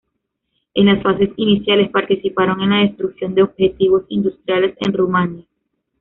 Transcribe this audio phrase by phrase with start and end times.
[0.73, 5.45] En las fases iniciales, participaron en la destrucción de objetivos industriales en Rumanía.